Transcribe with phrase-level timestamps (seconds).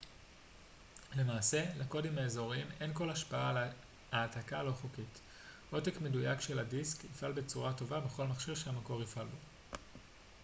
[1.15, 3.57] למעשה לקודים האזוריים אין כל השפעה על
[4.11, 5.21] העתקה לא חוקית
[5.71, 9.37] עותק מדויק של הדיסק יפעל בצורה טובה בכל מכשיר שהמקור יפעל בו